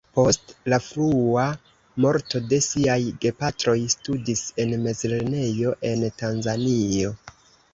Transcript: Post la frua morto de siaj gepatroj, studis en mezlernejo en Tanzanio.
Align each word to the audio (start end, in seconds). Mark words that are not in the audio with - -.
Post 0.17 0.51
la 0.73 0.77
frua 0.83 1.43
morto 2.05 2.41
de 2.53 2.59
siaj 2.69 2.97
gepatroj, 3.25 3.75
studis 3.97 4.43
en 4.65 4.75
mezlernejo 4.87 5.75
en 5.91 6.09
Tanzanio. 6.23 7.17